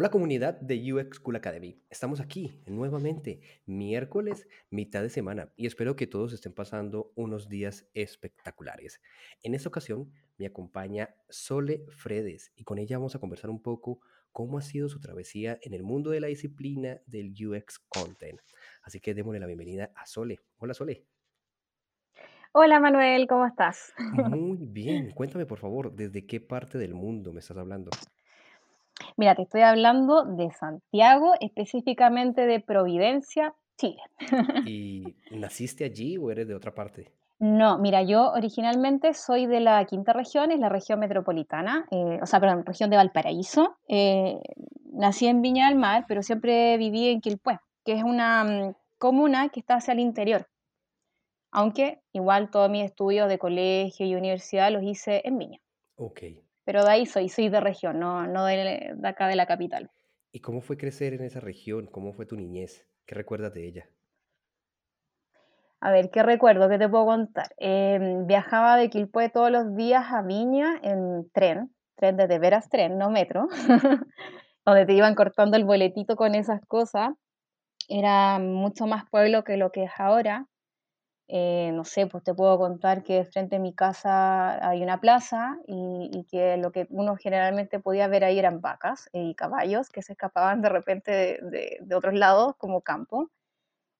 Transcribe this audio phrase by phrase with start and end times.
[0.00, 1.78] Hola comunidad de UX Cool Academy.
[1.90, 7.86] Estamos aquí nuevamente, miércoles, mitad de semana, y espero que todos estén pasando unos días
[7.92, 9.02] espectaculares.
[9.42, 14.00] En esta ocasión me acompaña Sole Fredes y con ella vamos a conversar un poco
[14.32, 18.40] cómo ha sido su travesía en el mundo de la disciplina del UX Content.
[18.80, 20.38] Así que démosle la bienvenida a Sole.
[20.56, 21.04] Hola Sole.
[22.52, 23.92] Hola Manuel, ¿cómo estás?
[24.14, 27.90] Muy bien, cuéntame por favor, ¿desde qué parte del mundo me estás hablando?
[29.16, 34.02] Mira, te estoy hablando de Santiago, específicamente de Providencia, Chile.
[34.66, 37.12] ¿Y naciste allí o eres de otra parte?
[37.40, 42.26] No, mira, yo originalmente soy de la quinta región, es la región metropolitana, eh, o
[42.26, 43.78] sea, perdón, región de Valparaíso.
[43.88, 44.38] Eh,
[44.92, 49.48] nací en Viña del Mar, pero siempre viví en Quilpué, que es una mm, comuna
[49.48, 50.48] que está hacia el interior.
[51.50, 55.60] Aunque igual todos mis estudios de colegio y universidad los hice en Viña.
[55.96, 56.20] Ok.
[56.70, 59.90] Pero de ahí soy, soy de región, no, no de, de acá de la capital.
[60.30, 61.88] ¿Y cómo fue crecer en esa región?
[61.88, 62.86] ¿Cómo fue tu niñez?
[63.06, 63.88] ¿Qué recuerdas de ella?
[65.80, 66.68] A ver, ¿qué recuerdo?
[66.68, 67.52] ¿Qué te puedo contar?
[67.56, 72.68] Em, viajaba de Quilpué todos los días a Viña en tren, tren de, de veras
[72.68, 73.48] tren, no metro,
[74.64, 77.08] donde te iban cortando el boletito con esas cosas.
[77.88, 80.46] Era mucho más pueblo que lo que es ahora.
[81.32, 85.58] Eh, no sé, pues te puedo contar que frente a mi casa hay una plaza
[85.68, 90.14] y, que lo que uno generalmente podía ver ahí eran vacas y caballos que se
[90.14, 93.30] escapaban de repente de, de, de otros lados como campo.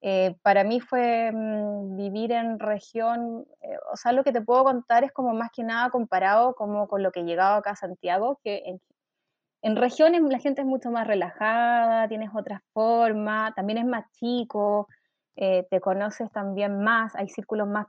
[0.03, 4.65] Eh, para mí fue mmm, vivir en región, eh, o sea, lo que te puedo
[4.65, 8.41] contar es como más que nada comparado como con lo que llegaba acá a Santiago,
[8.43, 8.81] que en,
[9.63, 14.89] en regiones la gente es mucho más relajada, tienes otra forma, también es más chico,
[15.41, 17.87] eh, te conoces también más, hay círculos más,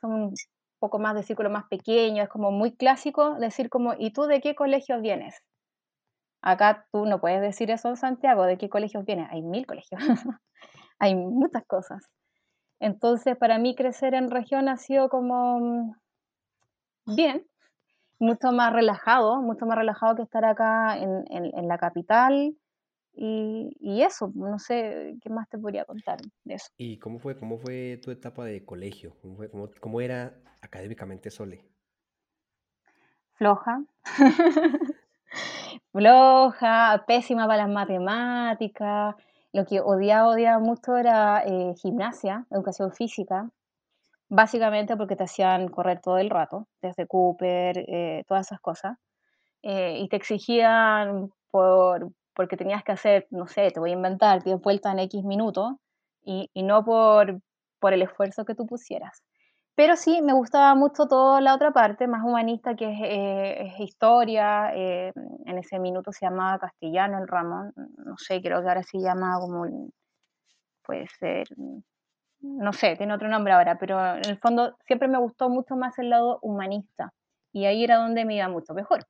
[0.00, 0.34] son un
[0.78, 4.40] poco más de círculos más pequeños, es como muy clásico decir como, ¿y tú de
[4.42, 5.34] qué colegio vienes?
[6.42, 9.28] Acá tú no puedes decir eso en Santiago, ¿de qué colegios vienes?
[9.30, 10.00] Hay mil colegios.
[10.98, 12.02] hay muchas cosas.
[12.80, 15.94] Entonces, para mí crecer en región ha sido como mm,
[17.16, 17.46] bien,
[18.18, 22.54] mucho más relajado, mucho más relajado que estar acá en la capital.
[23.12, 26.68] Y, y, eso, no sé qué más te podría contar de eso.
[26.76, 29.16] ¿Y cómo fue, cómo fue tu etapa de colegio?
[29.20, 31.64] ¿Cómo, fue, cómo, cómo era académicamente Sole?
[33.34, 33.82] Floja.
[35.92, 39.16] Floja, pésima para las matemáticas.
[39.52, 43.50] Lo que odiaba, odiaba mucho era eh, gimnasia, educación física,
[44.28, 48.96] básicamente porque te hacían correr todo el rato, desde Cooper, eh, todas esas cosas,
[49.62, 54.42] eh, y te exigían por, porque tenías que hacer, no sé, te voy a inventar
[54.42, 55.74] 10 vueltas en X minutos,
[56.24, 57.38] y, y no por,
[57.78, 59.22] por el esfuerzo que tú pusieras.
[59.74, 63.80] Pero sí, me gustaba mucho toda la otra parte, más humanista, que es, eh, es
[63.80, 64.72] historia.
[64.74, 65.12] Eh,
[65.44, 67.74] en ese minuto se llamaba castellano el Ramón.
[67.76, 69.90] No sé, creo que ahora se llama como.
[70.82, 71.46] Puede ser.
[72.40, 75.98] No sé, tiene otro nombre ahora, pero en el fondo siempre me gustó mucho más
[75.98, 77.12] el lado humanista.
[77.52, 79.06] Y ahí era donde me iba mucho mejor.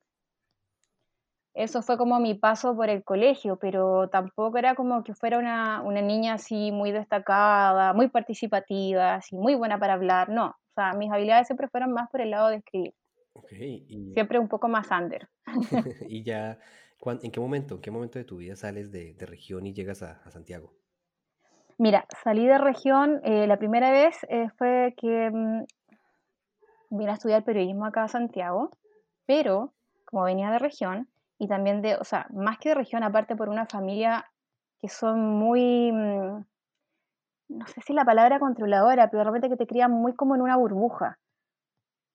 [1.55, 5.83] Eso fue como mi paso por el colegio, pero tampoco era como que fuera una,
[5.83, 10.49] una niña así muy destacada, muy participativa, así muy buena para hablar, no.
[10.49, 12.95] O sea, mis habilidades siempre fueron más por el lado de escribir.
[13.33, 14.13] Okay, y...
[14.15, 15.29] Siempre un poco más under.
[16.09, 16.59] y ya,
[17.05, 20.03] ¿en qué momento, en qué momento de tu vida sales de, de región y llegas
[20.03, 20.73] a, a, Santiago?
[21.79, 25.65] Mira, salí de región, eh, la primera vez eh, fue que mmm,
[26.91, 28.71] vine a estudiar periodismo acá a Santiago,
[29.27, 29.73] pero
[30.05, 31.09] como venía de región,
[31.41, 34.31] y también de, o sea, más que de región, aparte por una familia
[34.79, 36.45] que son muy, mmm,
[37.49, 40.43] no sé si la palabra controladora, pero de repente que te crían muy como en
[40.43, 41.19] una burbuja.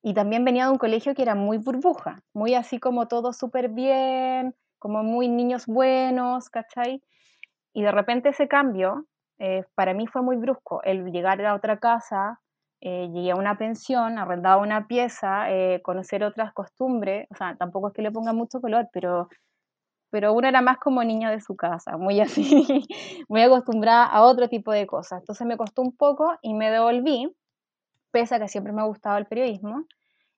[0.04, 3.69] Y también venía de un colegio que era muy burbuja, muy así como todo súper
[3.69, 7.01] bien, como muy niños buenos, ¿cachai?
[7.74, 9.07] Y de repente ese cambio,
[9.39, 12.42] eh, para mí fue muy brusco, el llegar a otra casa,
[12.81, 17.88] eh, llegué a una pensión, arrendaba una pieza, eh, conocer otras costumbres, o sea, tampoco
[17.89, 19.30] es que le ponga mucho color, pero,
[20.12, 22.86] pero uno era más como niño de su casa, muy así,
[23.30, 25.19] muy acostumbrada a otro tipo de cosas.
[25.22, 27.36] Entonces me costó un poco y me devolví,
[28.12, 29.86] pese a que siempre me ha gustado el periodismo,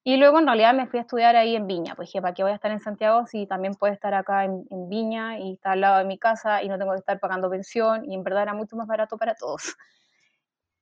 [0.05, 2.43] Y luego en realidad me fui a estudiar ahí en Viña, pues dije, ¿para qué
[2.43, 5.81] voy a estar en Santiago si también puedo estar acá en, Viña y estar al
[5.81, 8.05] lado de mi casa y no tengo que estar pagando pensión?
[8.05, 9.75] Y en verdad era mucho más barato para todos.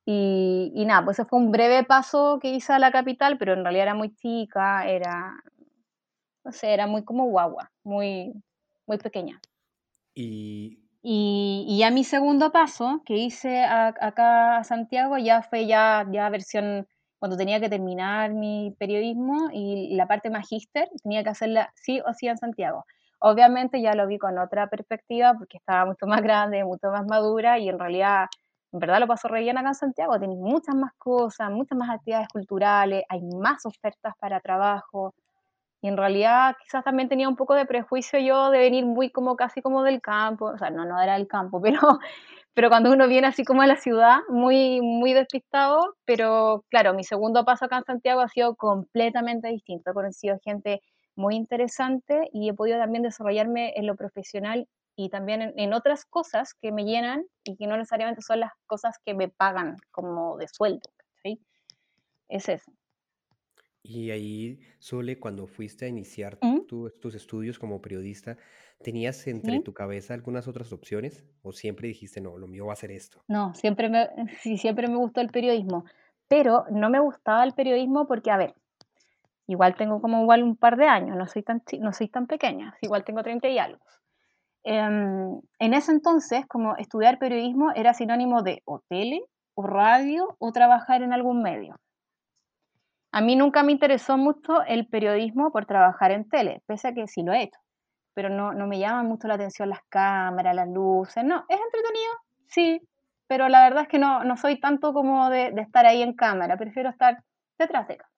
[0.06, 3.52] Y, y nada, pues ese fue un breve paso que hice a la capital, pero
[3.52, 5.34] en realidad era muy chica, era,
[6.44, 8.32] no sé, era muy como guagua, muy,
[8.86, 9.40] muy pequeña.
[10.14, 10.78] Y...
[11.08, 16.88] Y, ya mi segundo paso que hice acá a Santiago ya fue ya, ya versión
[17.20, 22.12] cuando tenía que terminar mi periodismo y la parte magíster tenía que hacerla sí o
[22.12, 22.84] sí en Santiago.
[23.20, 27.58] Obviamente ya lo vi con otra perspectiva porque estaba mucho más grande, mucho más madura
[27.58, 28.26] y en realidad,
[28.76, 30.20] en verdad lo paso re bien acá en Santiago.
[30.20, 35.14] Tenéis muchas más cosas, muchas más actividades culturales, hay más ofertas para trabajo.
[35.80, 39.34] Y en realidad quizás también tenía un poco de prejuicio yo de venir muy como
[39.36, 41.80] casi como del campo, o sea, no, no era del campo, pero,
[42.52, 47.04] pero cuando uno viene así como a la ciudad, muy, muy despistado, pero claro, mi
[47.04, 49.90] segundo paso acá en Santiago ha sido completamente distinto.
[49.90, 50.82] He conocido gente
[51.14, 56.54] muy interesante y he podido también desarrollarme en lo profesional y también en, otras cosas
[56.54, 60.48] que me llenan y que no necesariamente son las cosas que me pagan como de
[60.48, 60.90] sueldo.
[61.22, 61.38] ¿sí?
[62.28, 62.72] Es eso.
[63.82, 66.66] Y ahí, Sole, cuando fuiste a iniciar ¿Mm?
[66.66, 68.36] tus estudios como periodista,
[68.82, 71.24] ¿tenías entre tu cabeza algunas otras opciones?
[71.42, 73.22] ¿O siempre dijiste, no, lo mío va a ser esto?
[73.28, 74.08] No, siempre me,
[74.40, 75.84] sí, siempre me gustó el periodismo,
[76.26, 78.54] pero no me gustaba el periodismo porque, a ver,
[79.46, 82.76] igual tengo como igual un par de años, no soy tan, no soy tan pequeña,
[82.80, 83.84] igual tengo 30 y algo.
[84.68, 89.22] Em, en ese entonces, como estudiar periodismo era sinónimo de o tele,
[89.54, 91.76] o radio, o trabajar en algún medio.
[93.12, 97.06] A mí nunca me interesó mucho el periodismo por trabajar en tele, pese a que
[97.06, 97.60] sí lo he hecho,
[98.12, 102.12] pero no, no me llaman mucho la atención las cámaras, las luces, no, es entretenido,
[102.48, 102.80] sí,
[103.28, 106.56] pero la verdad es que no, no soy tanto como de, estar ahí en cámara,
[106.56, 107.22] prefiero estar
[107.56, 108.14] detrás de cámara.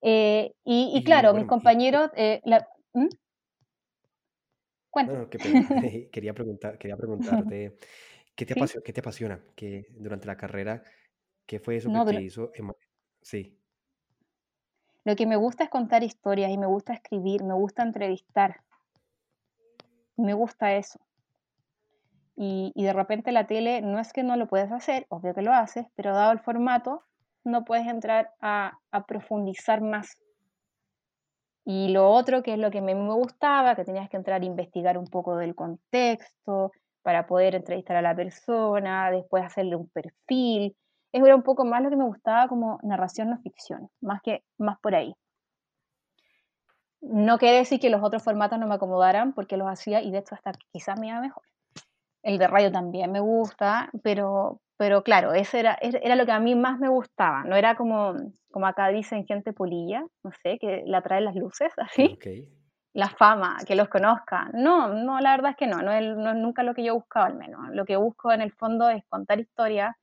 [0.00, 2.10] Eh, y, claro, mis compañeros...
[2.16, 2.40] Eh,
[5.04, 5.28] ¿Mm?
[6.12, 7.76] quería, preguntar, quería preguntarte,
[8.34, 9.40] ¿qué te, apasiona, ¿qué te apasiona?
[9.54, 10.82] Que durante la carrera,
[11.46, 12.52] ¿qué fue eso que te hizo?
[13.22, 13.58] Sí.
[15.04, 18.60] Lo que me gusta es contar historias y me gusta escribir, me gusta entrevistar.
[20.16, 20.98] Me gusta eso.
[22.34, 25.54] Y, de repente la tele no es que no lo puedes hacer, obvio que lo
[25.54, 27.02] haces, pero dado el formato,
[27.44, 28.78] no puedes entrar a,
[29.08, 30.18] profundizar más.
[31.66, 34.44] Y lo otro, que es lo que me, me gustaba, que tenías que entrar a
[34.44, 36.72] investigar un poco del contexto
[37.02, 40.74] para poder entrevistar a la persona, después hacerle un perfil,
[41.24, 44.78] era un poco más lo que me gustaba como narración no ficción, más que más
[44.80, 45.14] por ahí.
[47.00, 50.18] No quiere decir que los otros formatos no me acomodaran porque los hacía y de
[50.18, 51.42] hecho hasta quizás me iba mejor.
[52.22, 56.40] El de radio también me gusta, pero, pero claro, ese era, era lo que a
[56.40, 57.44] mí más me gustaba.
[57.44, 58.14] No era como,
[58.50, 62.18] como acá dicen gente polilla, no sé, que la trae las luces, así.
[62.92, 64.48] La fama, que los conozca.
[64.54, 67.26] No, no, la verdad es que no, no no es nunca lo que yo buscaba
[67.26, 67.60] al menos.
[67.72, 69.94] Lo que busco en el fondo es contar historias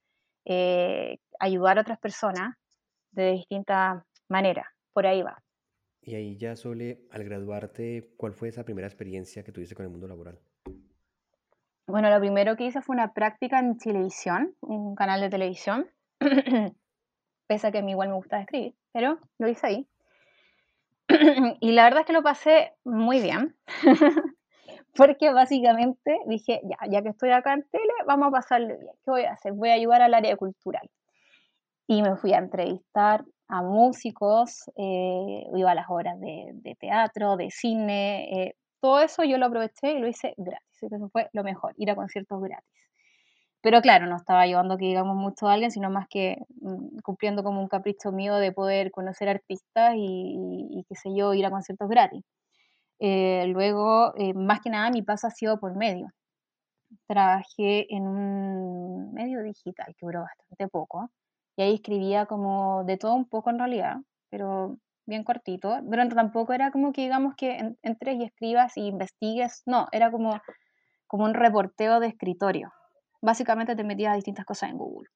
[0.46, 2.56] eh, ayudar a otras personas
[3.12, 4.66] de distintas maneras.
[4.94, 5.42] Por ahí va.
[6.02, 9.92] Y ahí ya, Sole, al graduarte, ¿cuál fue esa primera experiencia que tuviste con el
[9.92, 10.40] mundo laboral?
[11.86, 15.88] Bueno, lo primero que hice fue una práctica en televisión, un canal de televisión,
[17.48, 19.88] pese a que a mí igual me gusta escribir, pero lo hice ahí.
[21.60, 23.56] y la verdad es que lo pasé muy bien.
[24.96, 28.94] porque básicamente dije, ya, ya que estoy acá en tele, vamos a pasarle bien.
[29.04, 29.54] ¿Qué voy a hacer?
[29.54, 30.90] Voy a ayudar al área cultural.
[31.88, 37.50] Y me fui a entrevistar a músicos, eh, iba a las obras de, teatro, de
[37.52, 40.84] cine, eh, todo eso yo lo aproveché y lo hice gratis.
[40.84, 42.70] Eso fue lo mejor, ir a conciertos gratis.
[43.62, 47.44] Pero claro, no estaba ayudando que digamos mucho a alguien, sino más que mm, cumpliendo
[47.44, 51.50] como un capricho mío de poder conocer artistas y, y qué sé yo, ir a
[51.52, 52.26] conciertos gratis.
[53.00, 56.10] Eh, luego, eh, más que nada, mi paso ha sido por medio.
[57.08, 61.10] Trabajé en un medio digital que duró bastante poco
[61.56, 63.98] y ahí escribía como de todo un poco en realidad,
[64.30, 69.64] pero bien cortito, pero tampoco era como que digamos que entres y escribas y investigues,
[69.66, 70.40] no, era como,
[71.08, 72.72] como un reporteo de escritorio.
[73.22, 75.10] Básicamente te metías a distintas cosas en Google.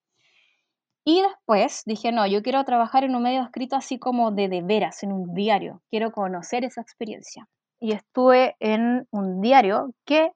[1.04, 4.62] Y después dije, no, yo quiero trabajar en un medio escrito así como de de
[4.62, 5.82] veras, en un diario.
[5.90, 7.48] Quiero conocer esa experiencia
[7.80, 10.32] y estuve en un diario que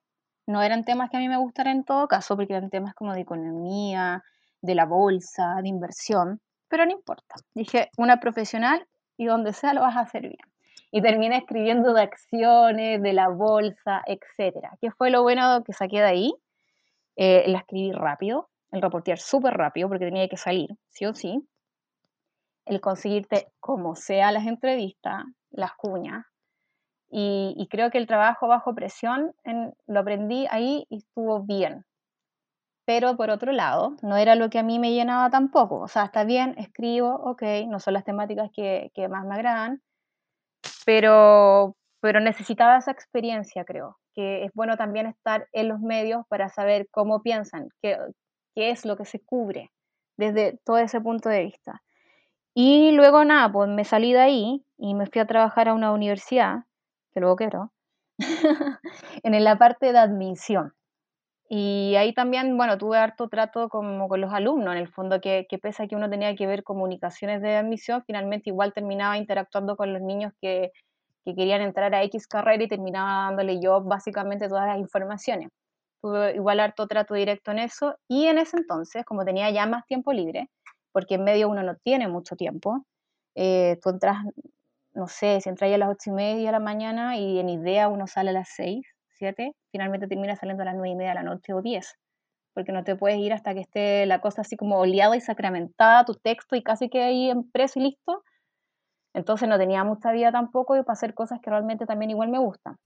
[0.46, 3.14] no eran temas que a mí me gustaran en todo caso, porque eran temas como
[3.14, 4.22] de economía,
[4.60, 7.34] de la bolsa, de inversión, pero no importa.
[7.54, 10.52] Dije, una profesional y donde sea lo vas a hacer bien.
[10.90, 14.76] Y terminé escribiendo de acciones, de la bolsa, etcétera.
[14.80, 16.34] ¿Qué fue lo bueno que saqué de ahí?
[17.16, 21.46] Eh, la escribí rápido, el reportear súper rápido porque tenía que salir, sí o sí.
[22.64, 26.24] el conseguirte como sea las entrevistas, las cuñas.
[27.10, 29.34] Y, creo que el trabajo bajo presión
[29.86, 31.84] lo aprendí ahí y estuvo bien.
[32.84, 35.80] Pero por otro lado, no era lo que a mí me llenaba tampoco.
[35.80, 39.82] O sea, está bien, escribo, ok, no son las temáticas que, que más me agradan,
[40.84, 46.48] pero, pero necesitaba esa experiencia, creo, que es bueno también estar en los medios para
[46.48, 47.98] saber cómo piensan, qué,
[48.54, 49.70] qué es lo que se cubre
[50.16, 51.82] desde todo ese punto de vista.
[52.54, 55.92] Y luego nada, pues me salí de ahí y me fui a trabajar a una
[55.92, 56.64] universidad,
[57.12, 57.72] que luego quiero,
[59.22, 60.74] en la parte de admisión.
[61.54, 65.46] Y ahí también, bueno, tuve harto trato como con los alumnos, en el fondo, que,
[65.50, 69.76] que pese a que uno tenía que ver comunicaciones de admisión, finalmente igual terminaba interactuando
[69.76, 70.72] con los niños que,
[71.26, 75.50] que querían entrar a X carrera y terminaba dándole yo básicamente todas las informaciones.
[76.00, 79.84] Tuve igual harto trato directo en eso y en ese entonces, como tenía ya más
[79.86, 80.48] tiempo libre,
[80.90, 82.86] porque en medio uno no tiene mucho tiempo.
[83.34, 84.24] Eh, tú entras,
[84.94, 87.88] no sé, si entras a las ocho y media de la mañana y en idea
[87.88, 88.86] uno sale a las seis,
[89.70, 91.94] finalmente termina saliendo a las nueve y media de la noche o diez,
[92.54, 96.04] porque no te puedes ir hasta que esté la cosa así como oleada y sacramentada,
[96.04, 98.22] tu texto y casi que ahí impreso y listo.
[99.14, 102.38] Entonces no tenía mucha vida tampoco y para hacer cosas que realmente también igual me
[102.38, 102.76] gustan.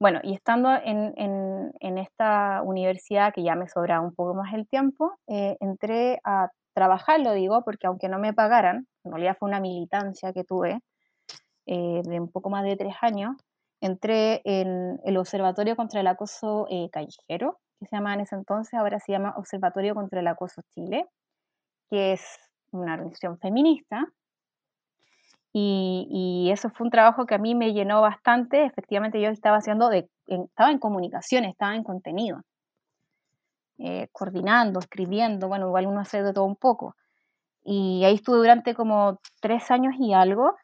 [0.00, 4.66] Bueno, y estando en, en, esta universidad, que ya me sobra un poco más el
[4.66, 9.48] tiempo, eh, entré a trabajar, lo digo, porque aunque no me pagaran, en realidad fue
[9.48, 10.80] una militancia que tuve
[11.66, 13.36] eh, de un poco más de tres años,
[13.82, 18.74] entré en el Observatorio contra el Acoso eh, Callejero, que se llama en ese entonces,
[18.74, 21.06] ahora se llama Observatorio contra el Acoso Chile,
[21.90, 22.22] que es
[22.70, 24.06] una organización feminista.
[25.52, 28.64] Y, y, eso fue un trabajo que a mí me llenó bastante.
[28.64, 32.40] Efectivamente, yo estaba haciendo, de, estaba en comunicación, estaba en contenido.
[33.78, 36.94] Eh, coordinando, escribiendo, bueno, igual uno hace de todo un poco.
[37.64, 40.54] Y ahí estuve durante como tres años y algo,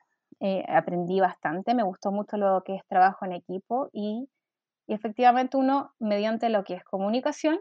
[0.40, 4.28] eh, aprendí bastante, me gustó mucho lo que es trabajo en equipo y,
[4.86, 7.60] y, efectivamente uno, mediante lo que es comunicación,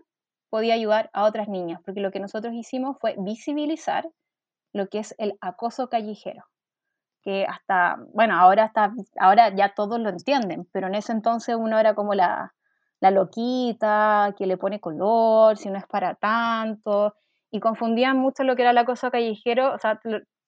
[0.50, 4.08] podía ayudar a otras niñas, porque lo que nosotros hicimos fue visibilizar
[4.74, 6.44] lo que es el acoso callejero,
[7.24, 11.80] que hasta, bueno, ahora, hasta, ahora ya todos lo entienden, pero en ese entonces uno
[11.80, 12.54] era como la,
[13.00, 17.16] la loquita, que le pone color, si no es para tanto,
[17.52, 20.00] y confundían mucho lo que era la cosa callejero, o sea,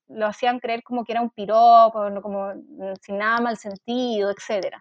[0.10, 4.78] lo, hacían creer como que era un piropo, como mm, sin nada mal sentido, etc.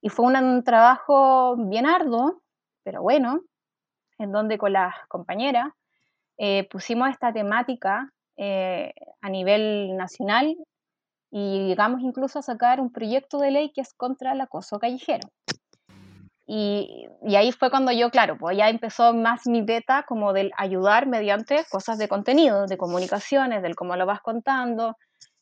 [0.00, 2.42] Y fue un, trabajo bien arduo,
[2.82, 3.40] pero bueno,
[4.18, 5.68] en donde con las compañeras
[6.38, 10.56] eh, pusimos esta temática eh, a nivel nacional
[11.30, 15.28] y llegamos incluso a sacar un proyecto de ley que es contra el acoso callejero.
[16.46, 21.06] Y, ahí fue cuando yo, claro, pues ya empezó más mi beta como del ayudar
[21.08, 24.96] mediante cosas de contenido, de comunicaciones, del cómo lo vas contando,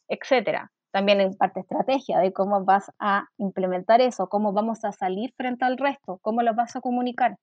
[0.09, 0.71] etcétera.
[0.93, 5.65] También en parte estrategia de cómo vas a implementar eso, cómo vamos a salir frente
[5.65, 7.37] al resto, cómo lo vas a comunicar.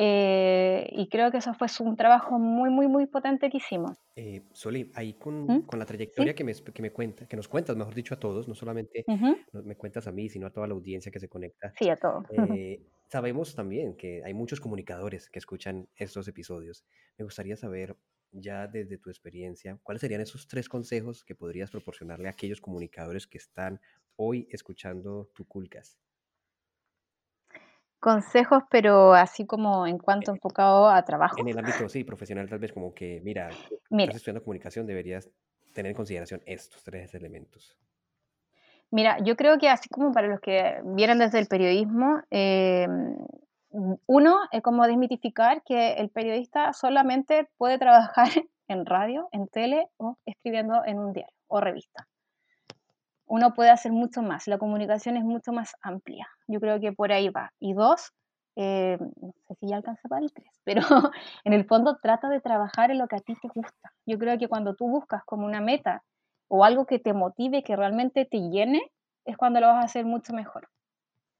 [0.00, 3.98] Eh, y creo que eso fue un trabajo muy, muy, muy potente que hicimos.
[4.14, 5.62] Eh, Soli, ahí con, ¿Mm?
[5.66, 8.46] con la trayectoria que, me, que, me cuenta, que nos cuentas, mejor dicho, a todos,
[8.46, 9.04] no solamente
[9.52, 11.72] me cuentas a mí, sino a toda la audiencia que se conecta.
[11.76, 12.24] Sí, a todos.
[12.60, 16.84] Eh, sabemos también que hay muchos comunicadores que escuchan estos episodios.
[17.16, 17.96] Me gustaría saber,
[18.30, 23.26] ya desde tu experiencia, cuáles serían esos tres consejos que podrías proporcionarle a aquellos comunicadores
[23.26, 23.80] que están
[24.14, 25.98] hoy escuchando tu Culcas
[28.00, 31.36] consejos, pero así como en cuanto enfocado a trabajo.
[31.38, 35.30] En el ámbito, sí, profesional, tal vez como que, mira, estás estudiando comunicación, deberías
[35.72, 37.76] tener en consideración estos tres elementos.
[38.90, 43.16] Mira, yo creo que así como para los que vienen desde el periodismo, em,
[44.06, 48.28] uno es como desmitificar que el periodista solamente puede trabajar
[48.68, 52.07] en radio, en tele o escribiendo en un diario o revista
[53.28, 54.46] uno puede hacer mucho más.
[54.48, 56.26] La comunicación es mucho más amplia.
[56.46, 57.52] Yo creo que por ahí va.
[57.60, 58.12] Y dos,
[58.56, 60.82] eh, no sé si ya alcanza para el tres, pero
[61.44, 63.92] en el fondo trata de trabajar en lo que a ti te gusta.
[64.06, 66.02] Yo creo que cuando tú buscas como una meta
[66.48, 68.80] o algo que te motive, que realmente te llene,
[69.24, 70.68] es cuando lo vas a hacer mucho mejor.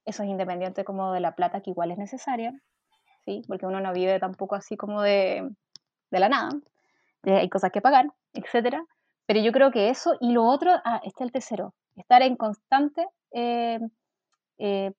[0.04, 2.52] Eso es independiente como de la plata que igual es necesaria,
[3.24, 3.42] ¿sí?
[3.48, 5.50] Porque uno no vive tampoco así como de,
[6.10, 6.50] de la nada.
[7.24, 8.84] hay cosas que pagar, etcétera
[9.28, 12.34] pero yo creo que eso y lo otro, ah, este es el tercero, estar en
[12.34, 13.78] constante, eh,
[14.56, 14.92] eh,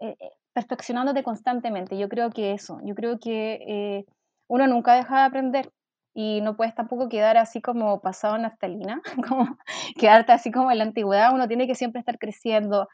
[0.00, 0.16] eh,
[0.54, 1.98] perfeccionándote constantemente.
[1.98, 4.06] Yo creo que eso, yo creo que
[4.48, 5.70] uno nunca deja de aprender
[6.14, 9.58] y no puedes tampoco quedar así como pasado en naftalina, como
[9.98, 11.34] quedarte así como en la antigüedad.
[11.34, 12.88] Uno tiene que siempre estar creciendo,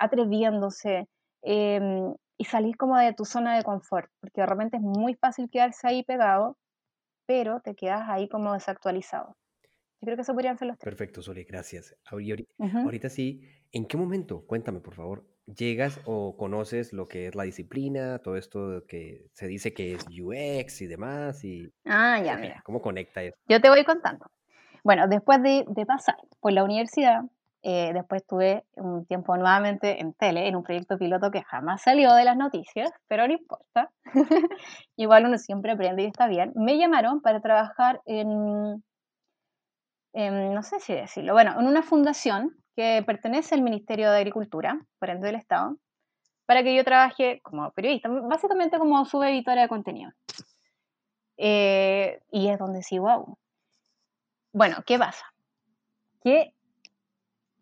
[0.00, 1.06] atreviéndose
[1.42, 5.48] em, y salir como de tu zona de confort, porque de repente es muy fácil
[5.48, 6.56] quedarse ahí pegado,
[7.26, 9.36] pero te quedas ahí como desactualizado.
[10.04, 10.94] Yo creo que eso podrían ser los tres.
[10.94, 11.96] Perfecto, Sole, gracias.
[12.04, 13.40] Ahorita, sí,
[13.72, 14.44] ¿en qué momento?
[14.46, 15.24] Cuéntame, por favor.
[15.46, 20.04] ¿Llegas o conoces lo que es la disciplina, todo esto que se dice que es
[20.08, 21.42] UX y demás?
[21.42, 22.60] Y, ah, ya, mira.
[22.66, 23.34] ¿Cómo conecta eso?
[23.48, 24.26] Yo te voy contando.
[24.82, 27.22] Bueno, después de, pasar por la universidad,
[27.62, 32.12] eh, después estuve un tiempo nuevamente en tele, en un proyecto piloto que jamás salió
[32.12, 33.90] de las noticias, pero no importa.
[34.96, 36.52] Igual uno siempre aprende y está bien.
[36.56, 38.84] Me llamaron para trabajar en
[40.14, 45.10] no sé si decirlo, bueno, en una fundación que pertenece al Ministerio de Agricultura, por
[45.10, 45.76] ende del Estado,
[46.46, 50.12] para que yo trabaje como periodista, básicamente como subeditora de contenido.
[51.36, 53.36] Eh, y es donde sigo aún.
[54.52, 55.24] Bueno, ¿qué pasa?
[56.22, 56.54] Que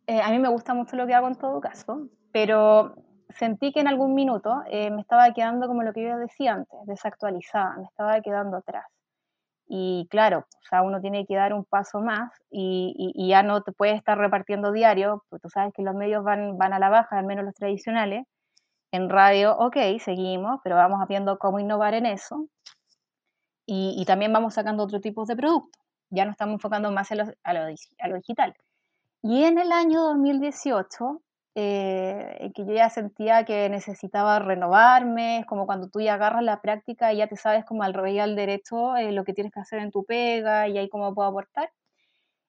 [0.06, 2.94] eh, a mí me gusta mucho lo que hago en todo caso, pero
[3.30, 6.78] sentí que en algún minuto eh, me estaba quedando como lo que yo decía antes,
[6.87, 8.85] desactualizada, me estaba quedando atrás.
[9.75, 13.73] Y claro, o sea, uno tiene que dar un paso más y, ya no te
[13.73, 17.19] puedes estar repartiendo diario, porque tú sabes que los medios van, van a la baja,
[17.19, 18.26] al menos los tradicionales.
[18.93, 22.49] En radio, ok, seguimos, pero vamos viendo cómo innovar en eso.
[23.64, 25.83] Y, también vamos sacando otro tipo de productos.
[26.11, 27.55] Ya no estamos enfocando más a lo, a
[28.09, 28.55] lo digital.
[29.23, 31.23] Y en el año 2018
[31.54, 36.61] eh, que yo ya sentía que necesitaba renovarme, es como cuando tú ya agarras la
[36.62, 39.61] práctica y ya te sabes como al revés al derecho eh, lo que tienes que
[39.61, 41.71] hacer en tu pega y ahí cómo puedo aportar.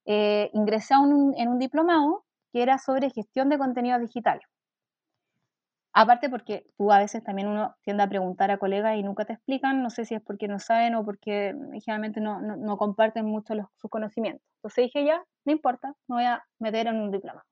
[0.05, 4.41] Eh, ingresé en un diplomado que era sobre gestión de contenido digital.
[5.95, 9.33] Aparte porque tú a veces también uno tiende a preguntar a colegas y nunca te
[9.33, 11.53] explican, no sé si es porque no saben o porque
[11.85, 14.43] generalmente no, no, no comparten mucho los, sus conocimientos.
[14.57, 17.45] Entonces dije ya, no importa, me voy a meter en un diplomado.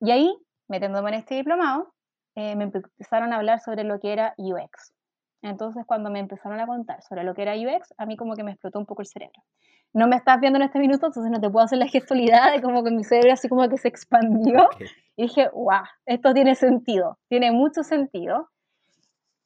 [0.00, 0.34] Y ahí
[0.70, 1.92] metiéndome en este diplomado,
[2.36, 4.94] eh, me empezaron a hablar sobre lo que era UX.
[5.42, 8.44] Entonces, cuando me empezaron a contar sobre lo que era UX, a mí como que
[8.44, 9.42] me explotó un poco el cerebro.
[9.92, 12.62] No me estás viendo en este minuto, entonces no te puedo hacer la gestualidad de
[12.62, 14.68] como que mi cerebro así como que se expandió.
[15.16, 18.48] Y dije, wow, esto tiene sentido, tiene mucho sentido.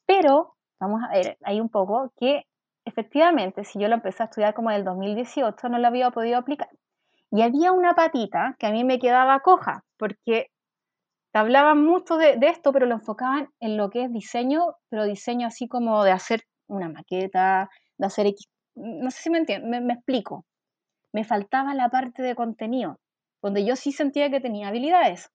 [0.06, 2.44] Pero, vamos a ver, hay un poco que
[2.84, 6.38] efectivamente, si yo lo empecé a estudiar como en el 2018, no lo había podido
[6.38, 6.68] aplicar.
[7.30, 10.50] Y había una patita que a mí me quedaba coja, porque
[11.38, 15.66] hablaban mucho de, esto, pero lo enfocaban en lo que es diseño, pero diseño así
[15.68, 18.48] como de hacer una maqueta, de hacer X.
[18.76, 20.44] No sé si me entienden, me, explico.
[21.12, 22.98] Me faltaba la parte de contenido,
[23.42, 25.30] donde yo sí sentía que tenía habilidades.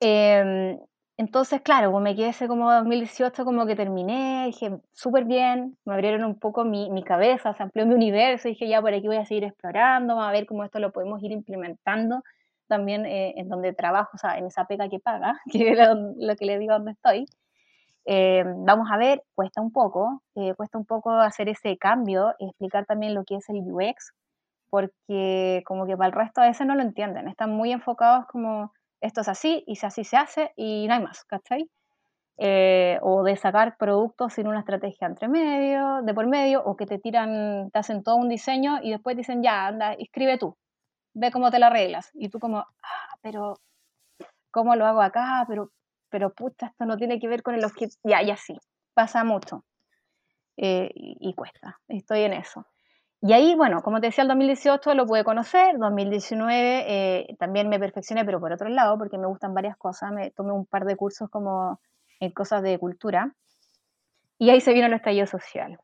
[0.00, 0.78] Em,
[1.16, 5.94] entonces, claro, pues me quedé ese como 2018, como que terminé, dije, súper bien, me
[5.94, 9.16] abrieron un poco mi, mi, cabeza, se amplió mi universo, dije, ya por aquí voy
[9.16, 12.22] a seguir explorando, a ver cómo esto lo podemos ir implementando
[12.68, 16.36] también eh, en donde trabajo, o sea, en esa pega que paga, que es lo,
[16.36, 17.26] que le digo donde estoy.
[18.04, 22.86] Eh, vamos a ver, cuesta un poco, eh, cuesta un poco hacer ese cambio, explicar
[22.86, 24.12] también lo que es el UX,
[24.70, 28.72] porque como que para el resto a veces no lo entienden, están muy enfocados como
[29.00, 31.68] esto es así y si así se hace y no hay más, ¿cachai?
[33.02, 36.98] o de sacar productos sin una estrategia entre medio, de por medio, o que te
[36.98, 40.56] tiran, te hacen todo un diseño y después dicen, ya, anda, escribe tú,
[41.14, 42.10] ve cómo te la arreglas.
[42.14, 43.58] Y tú como, ah, pero,
[44.50, 45.44] ¿cómo lo hago acá?
[45.48, 45.70] Pero,
[46.08, 48.00] pero puta, esto no tiene que ver con el objetivo.
[48.04, 48.58] Ya, ya sí,
[48.94, 49.64] pasa mucho.
[50.56, 52.66] Eh, y, cuesta, estoy en eso.
[53.20, 57.78] Y ahí, bueno, como te decía, el 2018 lo pude conocer, 2019 eh, también me
[57.78, 60.96] perfeccioné, pero por otro lado, porque me gustan varias cosas, me tomé un par de
[60.96, 61.80] cursos como
[62.20, 63.34] en cosas de cultura,
[64.38, 65.78] y ahí se vino el estallido social.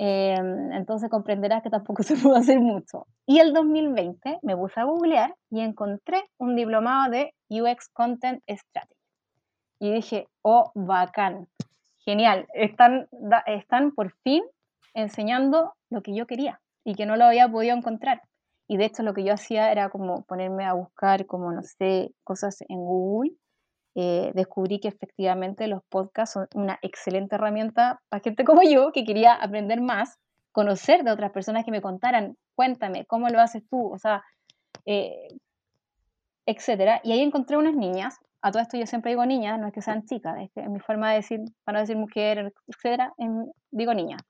[0.00, 3.06] Em, entonces comprenderás que tampoco se pudo hacer mucho.
[3.26, 8.94] Y el 2020 me puse a googlear y encontré un diplomado de UX Content Strategy.
[9.80, 11.48] Y dije, oh, bacán,
[11.98, 13.08] genial, están,
[13.46, 14.44] están por fin
[14.94, 18.22] enseñando lo que yo quería y que no lo había podido encontrar.
[18.68, 22.12] Y de hecho lo que yo hacía era como ponerme a buscar, como no sé,
[22.22, 23.32] cosas en Google
[24.00, 29.02] eh, descubrí que efectivamente los podcasts son una excelente herramienta para gente como yo que
[29.02, 30.20] quería aprender más,
[30.52, 33.92] conocer de otras personas que me contaran, cuéntame, ¿cómo lo haces tú?
[33.92, 34.22] O sea,
[34.86, 35.26] eh,
[36.46, 37.00] etcétera.
[37.02, 39.82] Y ahí encontré unas niñas, a todo esto yo siempre digo niñas, no es que
[39.82, 43.12] sean chicas, es que mi forma de decir, para no decir mujer, etcétera,
[43.72, 44.22] digo niñas.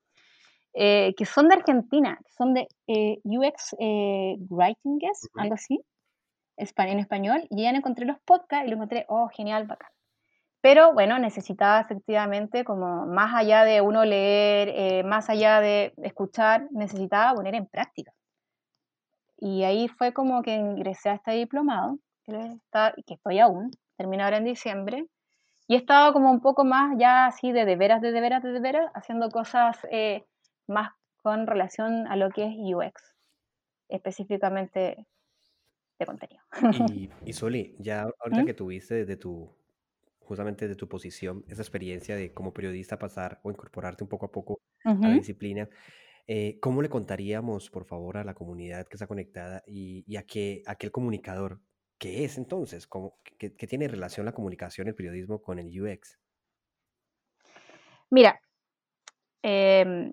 [0.73, 2.69] Eh, que son de Argentina, que son de
[3.23, 3.77] UX
[4.49, 4.99] Writing,
[5.35, 5.79] algo así
[6.59, 9.91] en español y ya encontré los podcasts y lo encontré, oh, genial, bacán.
[10.61, 16.69] Pero bueno, necesitaba efectivamente, como más allá de uno leer, eh, más allá de escuchar,
[16.73, 18.13] necesitaba poner en práctica.
[19.39, 22.59] Y ahí fue como que ingresé a este diplomado, que,
[23.07, 25.07] estoy aún, termino ahora en diciembre,
[25.69, 28.43] y he estado como un poco más ya así de de veras, de de veras,
[28.43, 30.25] de de veras, haciendo cosas eh,
[30.67, 30.91] más
[31.23, 33.15] con relación a lo que es UX.
[33.89, 35.07] específicamente
[35.99, 36.43] de contenido.
[36.95, 38.47] Y, y Soli, ya ahorita ¿Mm?
[38.47, 39.55] que tuviste desde tu,
[40.21, 44.33] justamente de tu posición, esa experiencia de como periodista pasar o incorporarte un poco a
[44.33, 45.69] poco a la disciplina,
[46.27, 50.25] eh, ¿cómo le contaríamos, por favor, a la comunidad que está conectada y, y a
[50.25, 51.61] qué, a aquel comunicador?
[51.99, 52.87] ¿Qué es entonces?
[52.87, 56.19] ¿Cómo, qué, qué tiene relación la comunicación, el periodismo con el UX?
[58.11, 58.41] Mira,
[59.43, 60.13] em,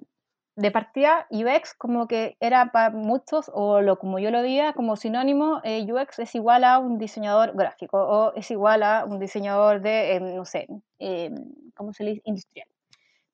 [0.55, 4.95] de partida UX como que era para muchos, o lo como yo lo veía, como
[4.95, 9.81] sinónimo, eh, UX es igual a un diseñador gráfico o es igual a un diseñador
[9.81, 10.67] de, em, no sé,
[10.99, 11.35] em,
[11.75, 12.21] ¿cómo se le dice?
[12.25, 12.67] Industrial.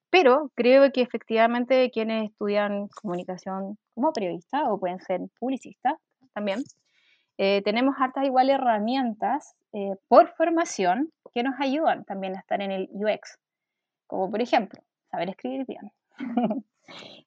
[0.10, 5.95] Pero creo que efectivamente quienes estudian comunicación como periodista o pueden ser publicistas
[6.34, 6.63] también,
[7.38, 12.71] eh, tenemos hartas igual herramientas eh, por formación que nos ayudan también a estar en
[12.71, 13.39] el UX,
[14.07, 14.81] como por ejemplo,
[15.12, 15.91] saber escribir bien.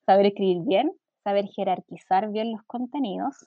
[0.07, 3.46] saber escribir bien, saber jerarquizar bien los contenidos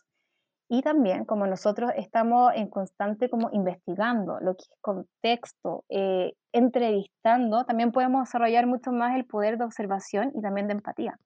[0.70, 7.64] y también como nosotros estamos en constante como investigando lo que es contexto, eh, entrevistando,
[7.64, 11.18] también podemos desarrollar mucho más el poder de observación y también de empatía.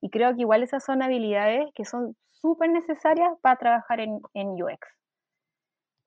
[0.00, 4.48] Y creo que igual esas son habilidades que son súper necesarias para trabajar en, en
[4.60, 4.97] UX.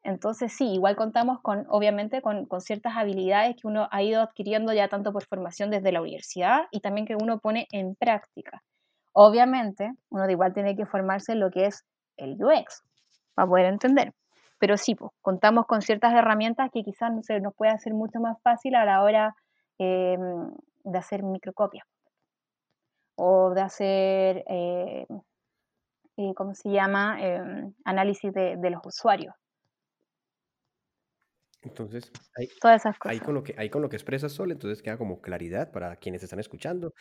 [0.04, 4.74] Entonces sí, igual contamos con, obviamente, con, con, ciertas habilidades que uno ha ido adquiriendo
[4.74, 8.64] ya tanto por formación desde la universidad y también que uno pone en práctica.
[9.14, 11.86] Obviamente, uno de igual tiene que formarse en lo que es
[12.18, 12.84] el UX
[13.36, 14.14] para poder entender.
[14.60, 18.42] Pero sí, contamos con ciertas herramientas que quizás no sé, nos puede hacer mucho más
[18.44, 19.36] fácil a la hora
[19.80, 20.18] eh,
[20.84, 21.86] de hacer microcopias
[23.16, 25.06] o de hacer, eh,
[26.18, 27.18] eh, ¿cómo se llama?,
[27.86, 29.34] análisis de, de los usuarios.
[31.64, 33.26] Entonces, ahí, todas esas ahí, cosas.
[33.26, 36.24] con lo que, ahí con lo que expresa Sol, entonces queda como claridad para quienes
[36.24, 36.94] están escuchando,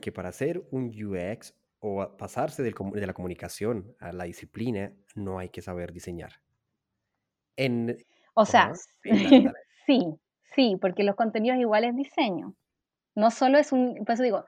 [0.00, 5.38] que para hacer un UX o pasarse del de la comunicación a la disciplina, no
[5.38, 6.32] hay que saber diseñar.
[7.56, 7.96] En...
[8.34, 8.74] O sea, Ajá,
[9.86, 10.00] sí,
[10.54, 12.54] sí, porque los contenidos igual es diseño.
[13.14, 14.44] No solo es un, por eso digo,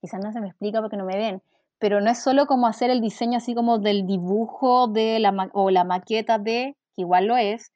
[0.00, 1.42] quizás no se me explica porque no me ven,
[1.78, 5.70] pero no es solo como hacer el diseño así como del dibujo de la o
[5.70, 7.72] la maqueta de, que igual lo es,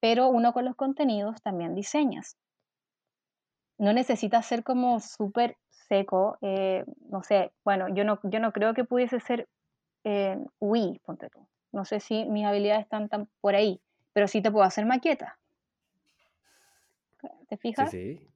[0.00, 2.36] pero uno con los contenidos también diseñas.
[3.78, 8.74] No necesitas ser como súper seco, eh, no sé, bueno, yo no, yo no creo
[8.74, 9.48] que pudiese ser
[10.04, 11.46] eh, UI, ponte tú.
[11.72, 13.80] No sé si mis habilidades están tan por ahí,
[14.12, 15.32] pero sí te puedo hacer maquetas.
[17.48, 17.90] ¿Te Sí, fijas?
[17.90, 18.28] sí,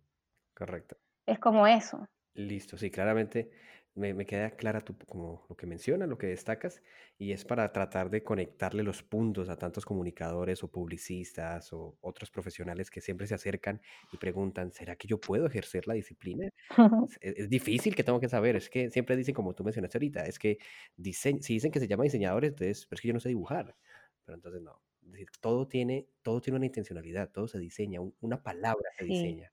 [0.55, 0.96] correcto.
[1.27, 2.07] Es como eso.
[2.35, 3.51] Listo, sí, claramente
[3.94, 6.83] me, me queda clara tu, como lo que mencionas, lo que destacas,
[7.18, 12.31] y es para tratar de conectarle los puntos a tantos comunicadores o publicistas o otros
[12.31, 13.81] profesionales que siempre se acercan
[14.12, 16.48] y preguntan, ¿será que yo puedo ejercer la disciplina?
[17.20, 20.38] Es, difícil que tengo que saber, es que siempre dicen, como tú mencionaste ahorita, es
[20.38, 20.59] que
[20.96, 23.76] si dicen que se llama diseñadores, entonces, pero es que yo no sé dibujar,
[24.24, 28.14] pero entonces no, es decir, todo tiene, todo tiene una intencionalidad, todo se diseña, un-
[28.20, 29.52] una palabra se Sí, diseña,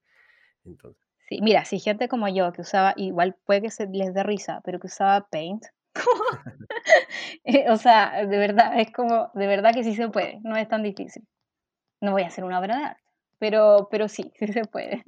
[0.65, 1.39] entonces, sí.
[1.41, 4.79] Mira, si gente como yo que usaba, igual puede que se les dé risa, pero
[4.79, 5.63] que usaba Paint,
[7.43, 10.67] eh, o sea, de verdad, es como, de verdad que sí se puede, no es
[10.67, 11.25] tan difícil.
[12.01, 13.03] No voy a hacer una obra de arte,
[13.39, 15.03] pero, pero sí, sí se puede.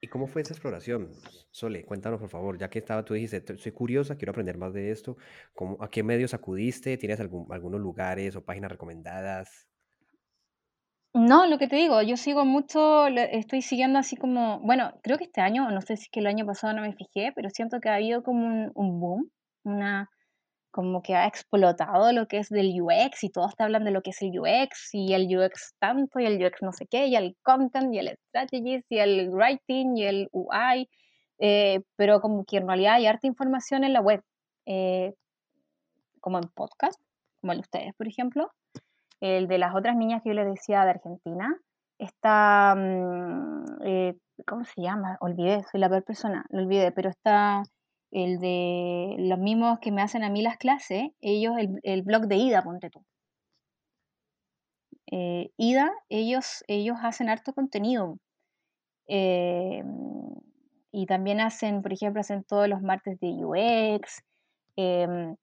[0.00, 1.10] ¿Y cómo fue esa exploración?
[1.52, 4.72] Sole, cuéntanos por favor, ya que estaba, tú dijiste, "Te- soy curiosa, quiero aprender más
[4.72, 5.16] de esto,
[5.54, 6.96] ¿cómo, a qué medios acudiste?
[6.96, 9.68] ¿Tienes algún- algunos lugares o páginas recomendadas?
[11.14, 15.24] No, lo que te digo, yo sigo mucho, estoy siguiendo así como, bueno, creo que
[15.24, 17.80] este año, no sé si es que el año pasado no me fijé, pero siento
[17.80, 19.30] que ha habido como un, un boom,
[19.62, 20.08] una,
[20.70, 24.02] como que ha explotado lo que es del UX y todos te hablan de lo
[24.02, 27.16] que es el UX y el UX tanto y el UX no sé qué y
[27.16, 30.88] el content y el strategies y el writing y el UI,
[31.40, 34.22] eh, pero como que en realidad hay harta información en la web,
[34.66, 35.14] eh,
[36.20, 36.98] como en podcast,
[37.40, 38.50] como el de ustedes, por ejemplo
[39.22, 41.56] el de las otras niñas que yo les decía de Argentina,
[41.98, 44.14] está, mm, eh,
[44.46, 45.16] ¿cómo se llama?
[45.20, 47.62] Olvidé, soy la peor persona, lo olvidé, pero está
[48.12, 52.24] el de los mismos que me hacen a mí las clases, ellos, el, el blog
[52.28, 53.04] de Ida, ponte tú.
[55.10, 58.18] Eh, Ida, ellos, ellos hacen harto contenido.
[59.08, 59.82] eh,
[60.92, 64.22] y también hacen, por ejemplo, hacen todos los martes de UX,
[64.76, 65.36] em,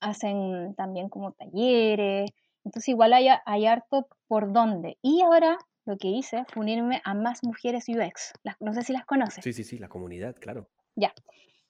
[0.00, 2.30] hacen también como talleres,
[2.68, 4.98] entonces igual hay, hay harto por dónde.
[5.00, 8.92] Y ahora lo que hice fue unirme a más mujeres UX, las, no sé si
[8.92, 9.42] las conoces.
[9.42, 10.68] Sí, sí, sí, la comunidad, claro.
[10.94, 11.14] Ya,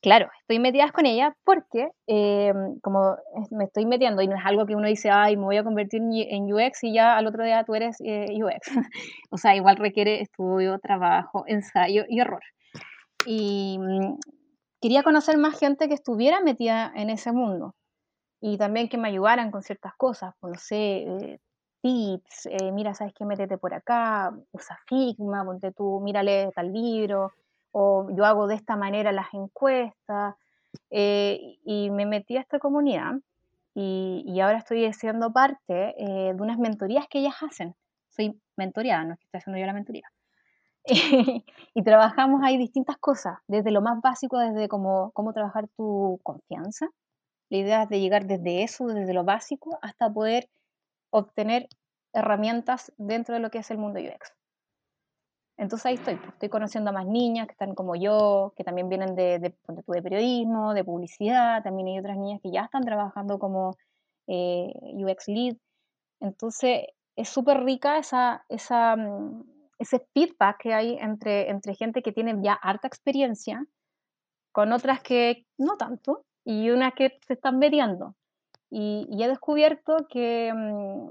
[0.02, 3.16] claro, estoy metida con ella porque eh, como
[3.52, 6.02] me estoy metiendo y no es algo que uno dice, ay, me voy a convertir
[6.02, 8.58] en, en UX y ya al otro día tú eres eh, UX.
[9.30, 12.42] o sea, igual requiere estudio, trabajo, ensayo y error.
[13.24, 14.18] Y mm,
[14.80, 17.76] quería conocer más gente que estuviera metida en ese mundo.
[18.40, 21.40] Y también que me ayudaran con ciertas cosas, pues, no sé, eh,
[21.82, 23.24] tips, eh, mira, ¿sabes qué?
[23.24, 27.32] Métete por acá, usa Figma, ponte tú, mírale tal libro,
[27.72, 30.34] o yo hago de esta manera las encuestas,
[30.90, 33.14] eh, y me metí a esta comunidad
[33.74, 37.74] y, ahora estoy siendo parte de unas mentorías que ellas hacen.
[38.10, 40.10] Soy mentoreada, no es que esté haciendo yo la mentoría.
[41.74, 46.88] y trabajamos ahí distintas cosas, desde lo más básico, desde cómo, cómo trabajar tu confianza.
[47.50, 50.48] La idea es de llegar desde eso, desde lo básico, hasta poder
[51.10, 51.68] obtener
[52.12, 54.32] herramientas dentro de lo que es el mundo UX.
[55.56, 58.88] Entonces ahí estoy, pues, estoy conociendo a más niñas que están como yo, que también
[58.88, 63.38] vienen de, de, de periodismo, de publicidad, también hay otras niñas que ya están trabajando
[63.40, 63.76] como
[64.28, 65.56] eh, UX lead.
[66.20, 69.42] Entonces es súper rica esa, esa, mm,
[69.80, 73.66] ese feedback que hay entre, entre gente que tiene ya harta experiencia
[74.52, 78.14] con otras que no tanto y unas que se están mediando.
[78.70, 81.10] Y, y he descubierto que mm,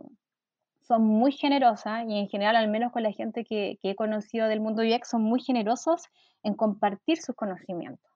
[0.81, 4.47] son muy generosas y en general, al menos con la gente que, que he conocido
[4.47, 6.05] del mundo UX, son muy generosos
[6.41, 8.11] en compartir sus conocimientos.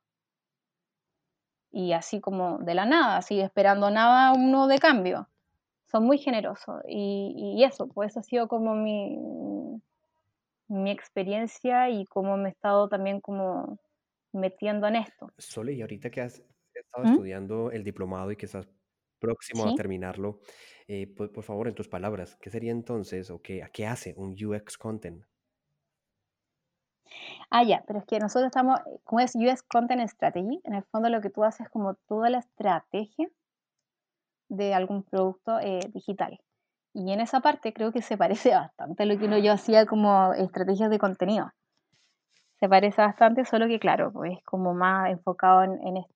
[1.71, 5.29] Y así como de la nada, así esperando nada uno de cambio.
[5.91, 6.81] Son muy generosos.
[6.87, 9.15] Y, y eso, pues eso ha sido como mi,
[10.69, 13.77] mi experiencia y cómo me he estado también como
[14.33, 15.31] metiendo en esto.
[15.37, 16.41] Sole, y ahorita que has
[16.81, 17.05] estado ¿Mm?
[17.05, 18.69] estudiando el diplomado y que estás
[19.19, 19.75] próximo a ¿Sí?
[19.75, 20.39] terminarlo,
[20.87, 24.31] eh, por, por favor, en tus palabras, ¿qué sería entonces o qué, qué hace un
[24.43, 25.25] UX content?
[27.51, 31.09] Ah, ya, pero es que nosotros estamos, como es US Content Strategy, en el fondo
[31.09, 33.29] lo que tú haces es como toda la estrategia
[34.49, 36.39] de algún producto eh, digital.
[36.93, 39.85] Y en esa parte creo que se parece bastante a lo que uno yo hacía
[39.87, 41.51] como estrategias de contenido.
[42.61, 46.15] Se parece bastante, solo que claro, pues es como más enfocado en, en esto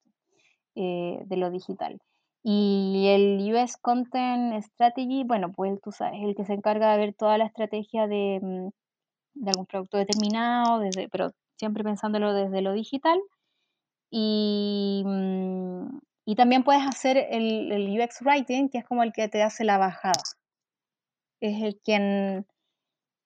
[0.75, 1.99] eh, de lo digital.
[2.43, 7.13] Y el US Content Strategy, bueno, pues tú sabes, el que se encarga de ver
[7.15, 8.69] toda la estrategia de, mm,
[9.35, 13.19] de algún producto determinado, desde, pero siempre pensándolo desde lo digital.
[14.11, 19.27] Y, mm, y también puedes hacer el, el UX Writing, que es como el que
[19.27, 20.21] te hace la bajada.
[21.41, 22.45] Es el quien,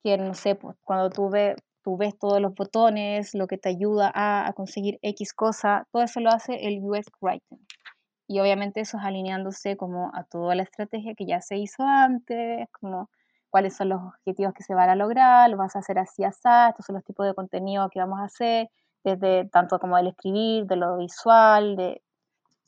[0.02, 1.56] quien no sé, pues, cuando tú, ve,
[1.90, 6.04] tú ves todos los botones, lo que te ayuda a, a conseguir X cosa, todo
[6.04, 7.58] eso lo hace el UX Writing.
[8.28, 12.68] Y obviamente eso es alineándose como a toda la estrategia que ya se hizo antes,
[12.80, 13.10] como
[13.50, 16.48] cuáles son los objetivos que se van a lograr, lo vas a hacer así, así,
[16.68, 18.68] estos son los tipos de contenido que vamos a hacer,
[19.02, 22.02] desde tanto como del escribir, de lo visual, de,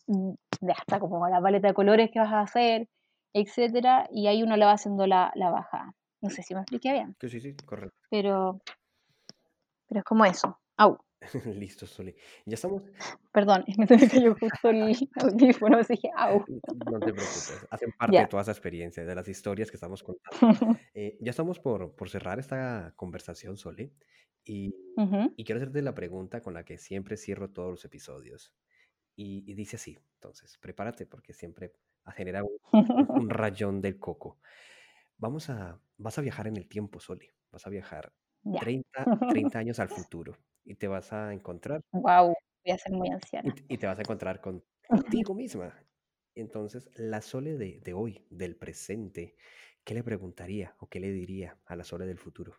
[0.08, 2.88] de hasta como la paleta de colores que vas a hacer,
[3.32, 5.94] etcétera, y ahí uno le va haciendo la, la bajada.
[6.20, 7.96] No sé si me expliqué bien, Sí, sí, sí, correcto.
[8.10, 8.60] pero,
[9.92, 10.58] pero es como eso.
[10.78, 10.96] Au,
[11.60, 12.16] Listo, Sole.
[12.46, 12.82] Ya estamos,
[13.32, 16.44] perdón, me cayó justo el audífono, así dije, au.
[16.90, 18.28] no te preocupes, hacen parte de Ya.
[18.28, 20.78] toda esa experiencia, de las historias que estamos contando.
[20.94, 23.92] Eh, ya estamos por, por cerrar esta conversación, Sole,
[24.44, 25.32] y, Ujú.
[25.36, 28.52] y quiero hacerte la pregunta con la que siempre cierro todos los episodios.
[29.14, 31.72] Y, y dice así, entonces, prepárate porque siempre
[32.16, 34.40] genera un, un- un rayón del coco.
[35.18, 37.32] Vamos a, vas a viajar en el tiempo, Sole.
[37.52, 38.12] Vas a viajar
[38.44, 38.60] Ya.
[38.60, 43.08] 30, 30 años al futuro y te vas a encontrar Wow, voy a ser muy
[43.08, 43.56] anciana.
[43.68, 45.86] y te vas a encontrar con, contigo misma.
[46.34, 49.36] Entonces, la Sole de, de hoy, del presente,
[49.84, 52.56] ¿qué le preguntaría o qué le diría a la Sole del futuro?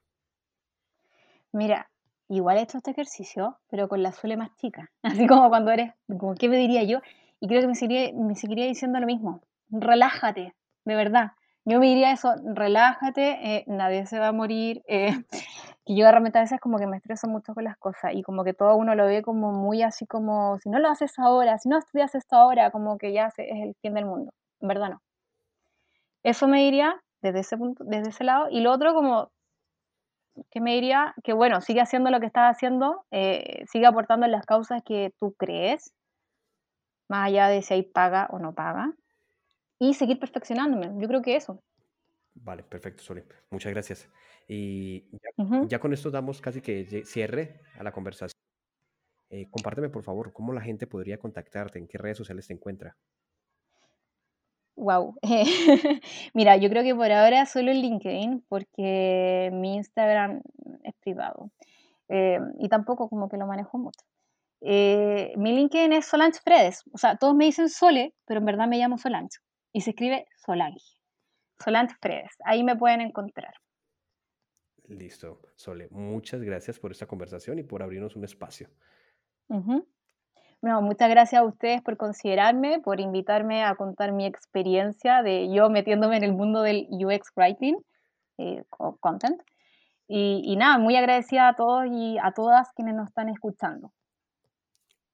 [1.52, 1.90] Mira,
[2.30, 4.92] igual he hecho este ejercicio, pero con la suele más chica.
[5.04, 7.00] Así como cuando eres, como, ¿qué me diría yo?
[7.40, 9.42] Y creo que me seguiría, me seguiría diciendo lo mismo.
[9.70, 11.32] Relájate, de verdad.
[11.66, 14.84] Yo me diría eso, relájate, eh, nadie se va a morir.
[14.88, 15.14] eh,
[15.86, 18.44] que yo realmente a veces como que me estreso mucho con las cosas y como
[18.44, 21.70] que todo uno lo ve como muy así como, si no lo haces ahora, si
[21.70, 24.32] no estudias esto ahora, como que ya es el fin del mundo.
[24.62, 25.02] En verdad no.
[26.24, 28.48] Eso me diría desde ese punto, desde ese lado.
[28.50, 29.30] Y lo otro como
[30.52, 34.46] que me diría que, bueno, sigue haciendo lo que estás haciendo, eh, sigue aportando las
[34.46, 35.94] causas que tú crees,
[37.10, 38.94] más allá de si hay paga o no paga,
[39.80, 40.92] y seguir perfeccionándome.
[41.02, 41.60] Yo creo que eso.
[42.36, 43.26] Vale, perfecto, Sole.
[43.52, 44.10] Muchas gracias.
[44.48, 45.06] Y
[45.68, 48.34] ya, con esto damos casi que cierre a la conversación.
[49.30, 52.96] Eh, compárteme, por favor, cómo la gente podría contactarte, en qué redes sociales te encuentra.
[54.76, 55.16] Wow.
[56.34, 60.42] Mira, yo creo que por ahora solo en LinkedIn, porque mi Instagram
[60.84, 61.52] es privado.
[62.10, 64.02] eh, y tampoco como que lo manejo mucho.
[64.62, 66.84] Eh, mi LinkedIn es Solange Fredes.
[66.94, 69.38] O sea, todos me dicen Sole, pero en verdad me llamo Solange.
[69.74, 71.03] Y se escribe Solange.
[71.60, 72.32] Solange Fredes.
[72.46, 73.54] Ahí me pueden encontrar.
[74.88, 75.88] Listo, Sole.
[75.92, 78.70] Muchas gracias por esta conversación y por abrirnos un espacio.
[79.48, 85.70] No, muchas gracias a ustedes por considerarme, por invitarme a contar mi experiencia de yo
[85.70, 87.76] metiéndome en el mundo del UX Writing
[88.38, 89.42] eh, o Content.
[90.08, 93.92] Y, y nada, muy agradecida a todos y a todas quienes nos están escuchando.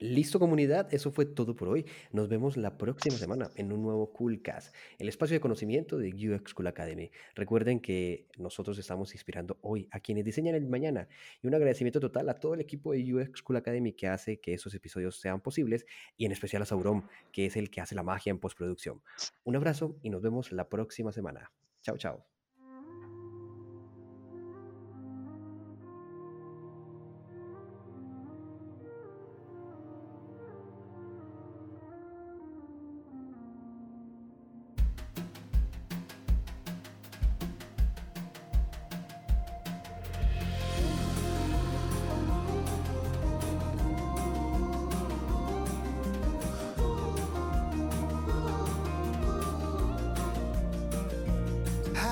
[0.02, 1.86] Listo comunidad, eso fue todo por hoy.
[2.14, 6.54] Nos vemos la próxima semana en un nuevo Coolcast, el espacio de conocimiento de UX
[6.54, 7.12] Cool Academy.
[7.36, 11.10] Recuerden que nosotros estamos inspirando hoy a quienes diseñan el mañana
[11.42, 14.54] y un agradecimiento total a todo el equipo de UX Cool Academy que hace que
[14.54, 15.86] esos episodios sean posibles
[16.16, 19.02] y en especial a Sauron, que es el que hace la magia en postproducción.
[19.44, 21.52] Un abrazo y nos vemos la próxima semana.
[21.82, 22.39] Chao, chao.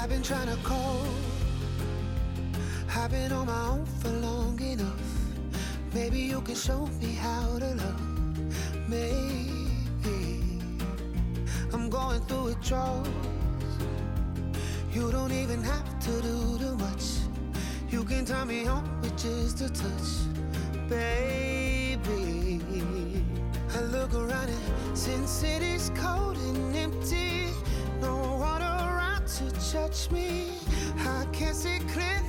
[0.07, 1.05] I've been trying to call.
[2.95, 5.01] I've been on my own for long enough.
[5.93, 8.87] Maybe you can show me how to love.
[8.87, 9.67] Maybe
[11.73, 13.09] I'm going through withdrawals.
[14.93, 17.03] You don't even have to do too much.
[17.89, 20.09] You can turn me on with just a touch,
[20.87, 22.61] baby.
[23.75, 27.36] I look around and since city's cold and empty,
[29.77, 30.51] around to judge me.
[30.99, 32.26] I can't see clearly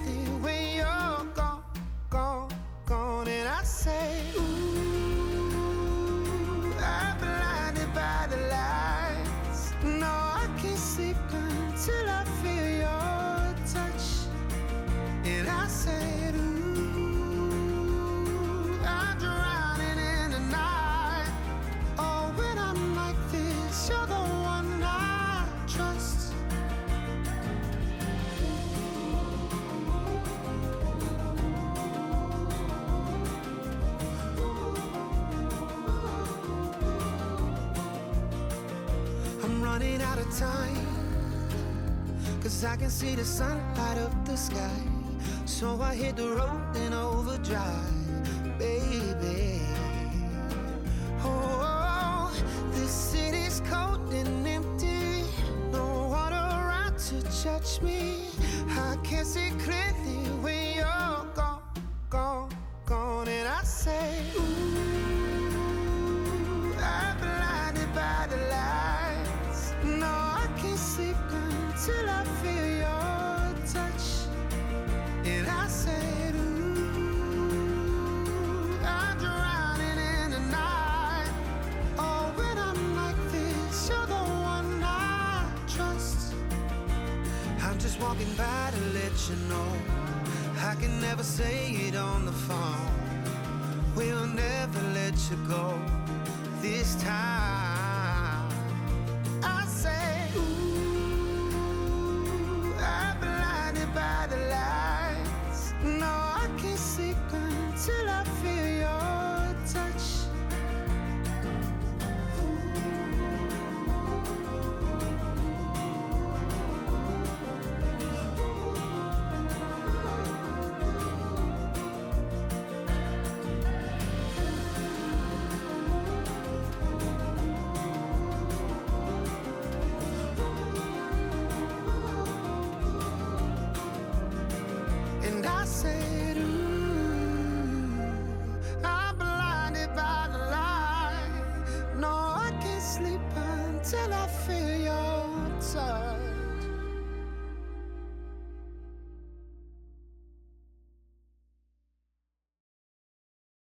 [40.38, 40.86] time.
[42.40, 44.80] Cause I can see the sun light up the sky.
[45.46, 49.60] So I hit the road in overdrive, baby.
[51.24, 52.32] Oh,
[52.70, 55.24] this city's cold and empty.
[55.72, 58.28] No one around to judge me.
[58.70, 59.87] I can't see clearly
[88.08, 89.70] walking by to let you know
[90.60, 92.92] I can never say it on the phone.
[93.94, 95.78] We'll never let you go
[96.62, 97.57] this time.